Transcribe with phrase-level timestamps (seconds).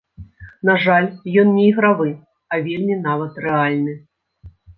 [0.69, 1.09] На жаль,
[1.41, 2.09] ён не ігравы,
[2.51, 3.93] а вельмі нават рэальны.